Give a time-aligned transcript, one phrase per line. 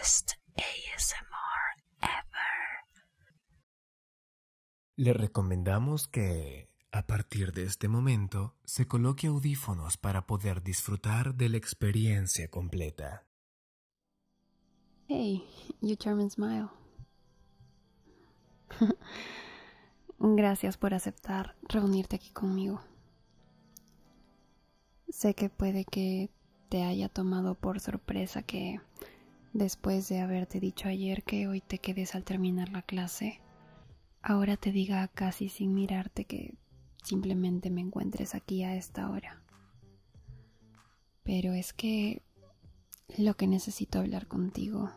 [0.00, 3.04] best ASMR ever.
[4.96, 11.50] Le recomendamos que, a partir de este momento, se coloque audífonos para poder disfrutar de
[11.50, 13.26] la experiencia completa.
[15.08, 15.44] Hey,
[15.82, 16.68] you charming smile.
[20.18, 22.80] Gracias por aceptar reunirte aquí conmigo.
[25.08, 26.30] Sé que puede que
[26.68, 28.80] te haya tomado por sorpresa que
[29.52, 33.40] después de haberte dicho ayer que hoy te quedes al terminar la clase,
[34.22, 36.54] ahora te diga casi sin mirarte que
[37.02, 39.42] simplemente me encuentres aquí a esta hora.
[41.22, 42.22] Pero es que
[43.18, 44.90] lo que necesito hablar contigo,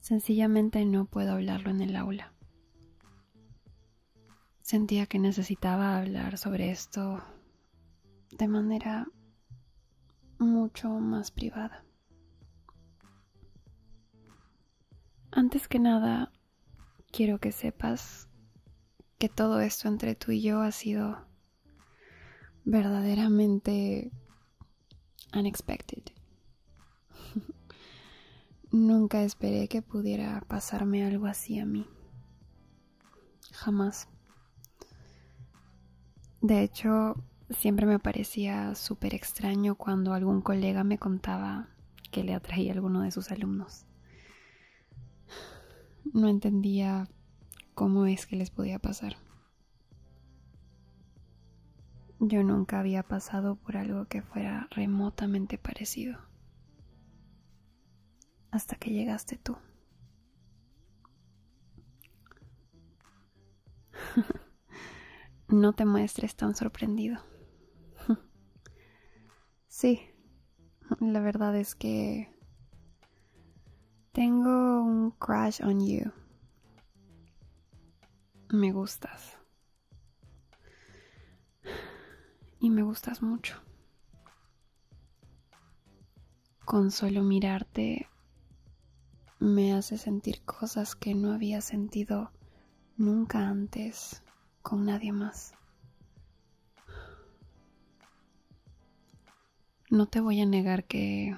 [0.00, 2.32] sencillamente no puedo hablarlo en el aula.
[4.62, 7.22] Sentía que necesitaba hablar sobre esto
[8.30, 9.06] de manera
[10.38, 11.84] mucho más privada.
[15.34, 16.30] Antes que nada,
[17.10, 18.28] quiero que sepas
[19.18, 21.26] que todo esto entre tú y yo ha sido
[22.66, 24.12] verdaderamente
[25.34, 26.02] unexpected.
[28.72, 31.86] Nunca esperé que pudiera pasarme algo así a mí.
[33.52, 34.08] Jamás.
[36.42, 37.14] De hecho,
[37.48, 41.70] siempre me parecía súper extraño cuando algún colega me contaba
[42.10, 43.86] que le atraía a alguno de sus alumnos.
[46.12, 47.08] No entendía
[47.74, 49.16] cómo es que les podía pasar.
[52.20, 56.18] Yo nunca había pasado por algo que fuera remotamente parecido.
[58.50, 59.56] Hasta que llegaste tú.
[65.48, 67.20] no te muestres tan sorprendido.
[69.66, 70.02] sí,
[71.00, 72.31] la verdad es que
[74.12, 76.12] tengo un crush on you.
[78.50, 79.38] Me gustas.
[82.60, 83.56] Y me gustas mucho.
[86.64, 88.08] Con solo mirarte
[89.40, 92.30] me hace sentir cosas que no había sentido
[92.96, 94.22] nunca antes
[94.62, 95.54] con nadie más.
[99.90, 101.36] No te voy a negar que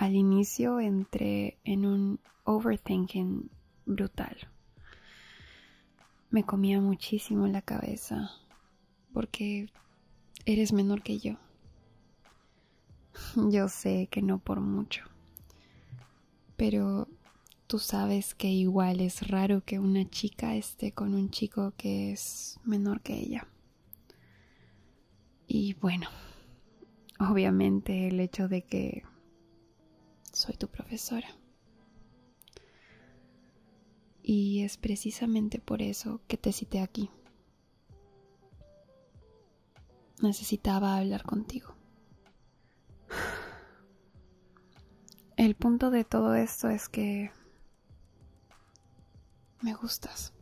[0.00, 3.50] al inicio entré en un overthinking
[3.84, 4.34] brutal.
[6.30, 8.30] Me comía muchísimo la cabeza
[9.12, 9.68] porque
[10.46, 11.34] eres menor que yo.
[13.50, 15.04] Yo sé que no por mucho,
[16.56, 17.06] pero
[17.66, 22.58] tú sabes que igual es raro que una chica esté con un chico que es
[22.64, 23.46] menor que ella.
[25.46, 26.08] Y bueno,
[27.18, 29.02] obviamente el hecho de que
[30.32, 31.28] soy tu profesora.
[34.22, 37.10] Y es precisamente por eso que te cité aquí.
[40.20, 41.74] Necesitaba hablar contigo.
[45.36, 47.30] El punto de todo esto es que
[49.62, 50.32] me gustas.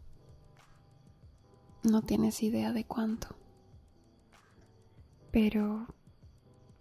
[1.82, 3.36] No tienes idea de cuánto.
[5.30, 5.86] Pero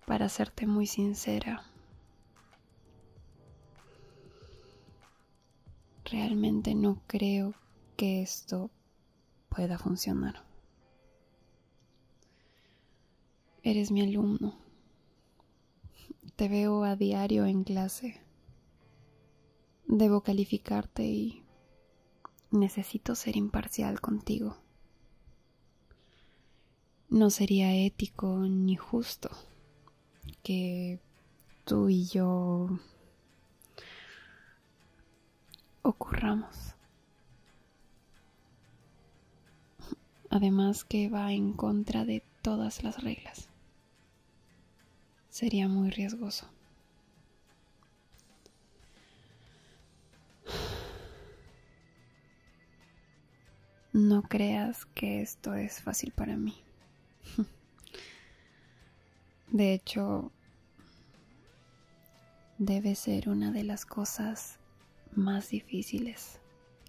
[0.05, 1.63] para serte muy sincera,
[6.09, 7.53] realmente no creo
[7.95, 8.71] que esto
[9.49, 10.45] pueda funcionar.
[13.63, 14.57] Eres mi alumno.
[16.35, 18.21] Te veo a diario en clase.
[19.87, 21.43] Debo calificarte y
[22.51, 24.57] necesito ser imparcial contigo.
[27.09, 29.29] No sería ético ni justo
[30.43, 30.99] que
[31.65, 32.69] tú y yo
[35.87, 36.75] ocurramos.
[40.29, 43.49] Además que va en contra de todas las reglas.
[45.29, 46.49] Sería muy riesgoso.
[53.93, 56.55] No creas que esto es fácil para mí.
[59.51, 60.31] De hecho,
[62.57, 64.59] debe ser una de las cosas
[65.15, 66.39] más difíciles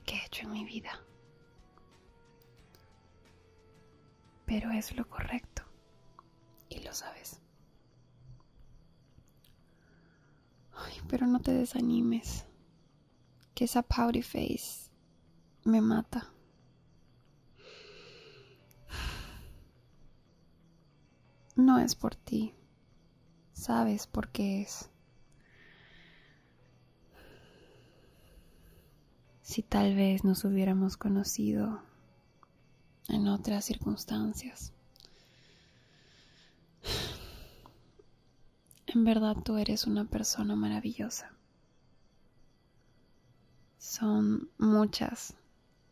[0.04, 1.00] que he hecho en mi vida.
[4.46, 5.62] Pero es lo correcto
[6.68, 7.40] y lo sabes.
[10.72, 12.46] Ay, pero no te desanimes,
[13.54, 14.90] que esa pouty face
[15.64, 16.32] me mata.
[21.56, 22.54] No es por ti,
[23.52, 24.88] sabes por qué es.
[29.48, 31.80] Si tal vez nos hubiéramos conocido
[33.08, 34.74] en otras circunstancias.
[38.88, 41.32] En verdad tú eres una persona maravillosa.
[43.78, 45.34] Son muchas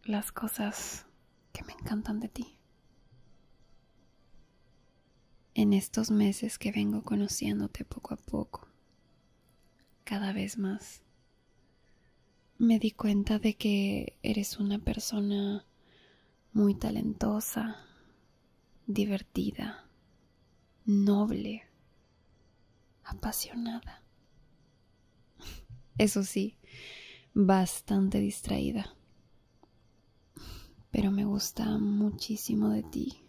[0.04, 1.06] las cosas
[1.54, 2.58] que me encantan de ti.
[5.54, 8.68] En estos meses que vengo conociéndote poco a poco,
[10.04, 11.05] cada vez más,
[12.58, 15.66] me di cuenta de que eres una persona
[16.52, 17.76] muy talentosa,
[18.86, 19.88] divertida,
[20.86, 21.64] noble,
[23.04, 24.02] apasionada.
[25.98, 26.56] Eso sí,
[27.34, 28.94] bastante distraída.
[30.90, 33.22] Pero me gusta muchísimo de ti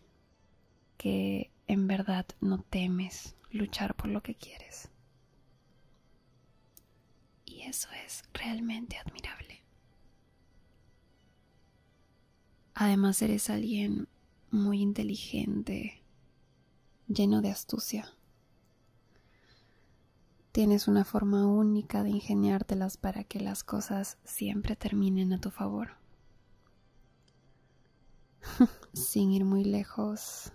[0.98, 4.90] que en verdad no temes luchar por lo que quieres.
[7.68, 9.62] Eso es realmente admirable.
[12.74, 14.08] Además eres alguien
[14.52, 16.02] muy inteligente,
[17.10, 18.14] lleno de astucia.
[20.54, 25.98] Tienes una forma única de ingeniártelas para que las cosas siempre terminen a tu favor.
[28.94, 30.54] Sin ir muy lejos,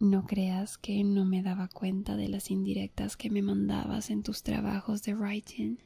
[0.00, 4.42] no creas que no me daba cuenta de las indirectas que me mandabas en tus
[4.42, 5.78] trabajos de writing.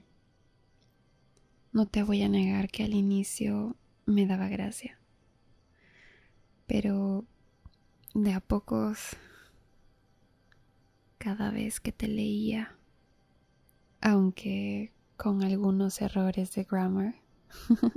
[1.72, 3.76] No te voy a negar que al inicio
[4.06, 4.98] me daba gracia.
[6.66, 7.24] Pero
[8.14, 9.16] de a pocos,
[11.18, 12.76] cada vez que te leía,
[14.00, 17.16] aunque con algunos errores de grammar,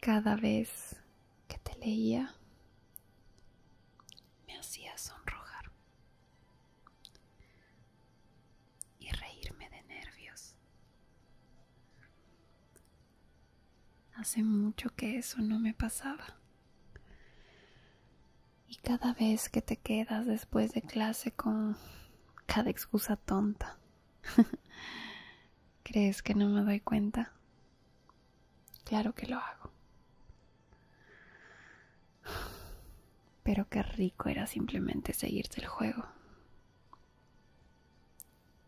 [0.00, 0.96] cada vez
[1.46, 2.34] que te leía,
[14.18, 16.34] Hace mucho que eso no me pasaba.
[18.66, 21.76] Y cada vez que te quedas después de clase con
[22.44, 23.78] cada excusa tonta,
[25.84, 27.32] ¿crees que no me doy cuenta?
[28.82, 29.70] Claro que lo hago.
[33.44, 36.04] Pero qué rico era simplemente seguirte el juego.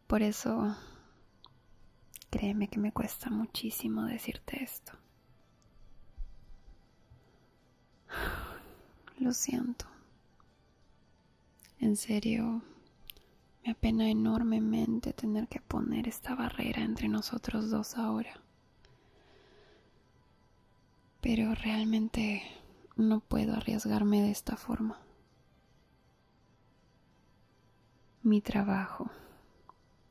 [0.07, 0.77] Por eso,
[2.31, 4.93] créeme que me cuesta muchísimo decirte esto.
[9.21, 9.85] Lo siento.
[11.79, 12.63] En serio,
[13.63, 18.41] me apena enormemente tener que poner esta barrera entre nosotros dos ahora.
[21.21, 22.43] Pero realmente
[22.97, 24.99] no puedo arriesgarme de esta forma.
[28.23, 29.11] Mi trabajo,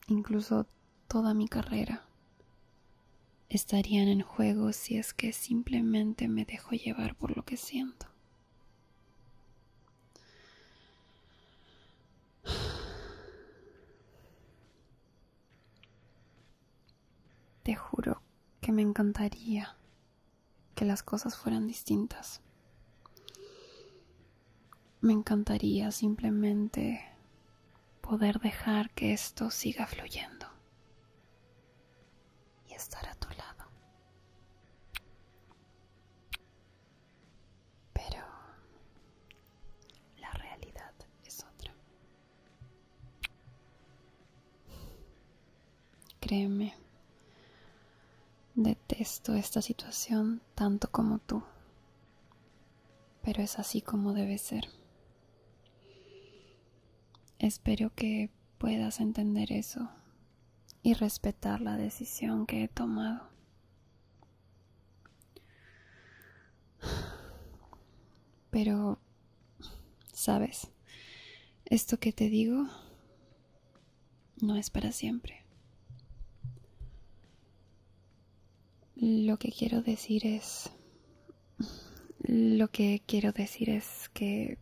[0.08, 0.68] incluso
[1.08, 2.06] toda mi carrera,
[3.50, 8.06] estarían en juego si es que simplemente me dejo llevar por lo que siento.
[17.70, 18.24] Te juro
[18.62, 19.78] que me encantaría
[20.74, 22.42] que las cosas fueran distintas.
[25.02, 27.00] Me encantaría simplemente
[28.02, 30.48] poder dejar que esto siga fluyendo
[32.68, 33.70] y estar a tu lado.
[37.94, 38.26] Pero
[40.18, 40.94] la realidad
[41.24, 41.76] es otra.
[46.20, 46.79] Créeme,
[48.64, 51.44] detesto esta situación tanto como tú,
[53.22, 54.68] pero es así como debe ser.
[57.38, 59.90] Espero que puedas entender eso
[60.84, 63.30] y respetar la decisión que he tomado.
[68.50, 69.00] Pero,
[70.12, 70.70] ¿sabes?
[71.66, 72.68] Esto que te digo
[74.42, 75.39] no es para siempre.
[79.02, 80.70] Lo que quiero decir es...
[82.20, 84.58] Lo que quiero decir es que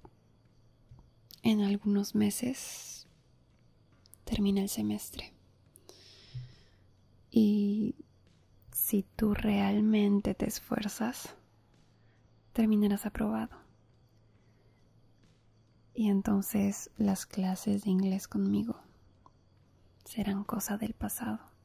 [1.41, 3.08] en algunos meses
[4.25, 5.34] termina el semestre.
[7.32, 7.96] Y
[8.72, 11.34] si tú realmente te esfuerzas,
[12.53, 13.58] terminarás aprobado.
[15.96, 18.79] Y entonces las clases de inglés conmigo
[20.06, 21.56] serán cosa del pasado.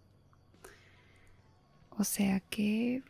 [2.03, 3.01] O sea que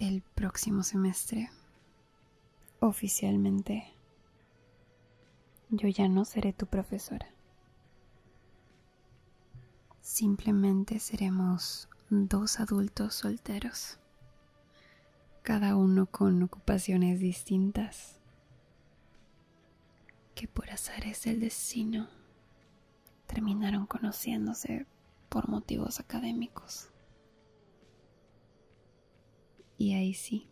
[0.00, 1.50] el próximo semestre
[2.80, 3.84] oficialmente
[5.70, 7.28] yo ya no seré tu profesora.
[10.00, 14.00] Simplemente seremos dos adultos solteros.
[15.44, 18.16] cada uno con ocupaciones distintas,
[20.34, 22.08] que por azares del destino
[23.28, 24.86] terminaron conociéndose
[25.28, 26.91] por motivos académicos.
[29.82, 30.48] Y ahí sí,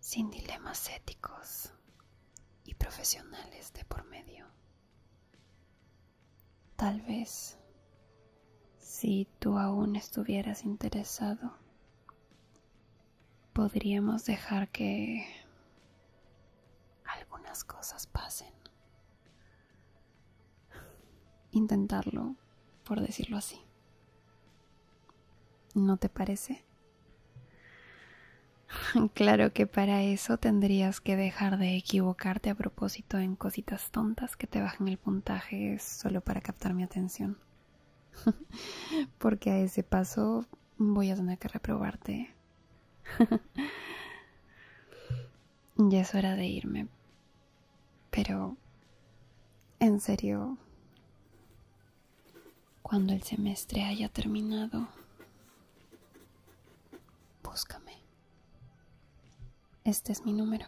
[0.00, 1.72] sin dilemas éticos
[2.64, 4.44] y profesionales de por medio.
[6.74, 7.56] Tal vez,
[8.80, 11.56] si tú aún estuvieras interesado,
[13.52, 15.24] podríamos dejar que
[17.04, 18.52] algunas cosas pasen.
[21.52, 22.34] Intentarlo,
[22.82, 23.64] por decirlo así.
[25.76, 26.64] ¿No te parece?
[29.14, 34.46] Claro que para eso tendrías que dejar de equivocarte a propósito en cositas tontas que
[34.46, 37.38] te bajen el puntaje solo para captar mi atención.
[39.18, 40.46] Porque a ese paso
[40.78, 42.34] voy a tener que reprobarte.
[45.76, 46.88] ya es hora de irme.
[48.10, 48.56] Pero,
[49.78, 50.58] en serio,
[52.82, 54.88] cuando el semestre haya terminado,
[57.44, 57.89] búscame.
[59.84, 60.66] Este es mi número.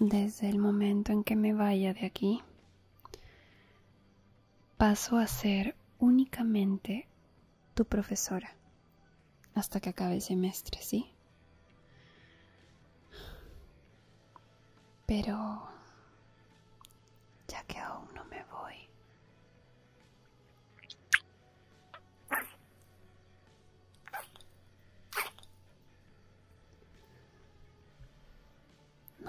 [0.00, 2.42] Desde el momento en que me vaya de aquí,
[4.76, 7.08] paso a ser únicamente
[7.74, 8.54] tu profesora
[9.54, 11.10] hasta que acabe el semestre, ¿sí?
[15.06, 15.68] Pero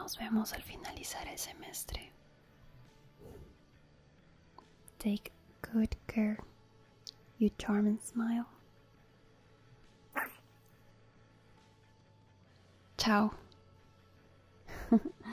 [0.09, 2.11] Nos vemos al finalizar el semestre.
[4.97, 6.39] Take good care,
[7.37, 8.47] you charming smile.
[12.97, 13.35] Chao.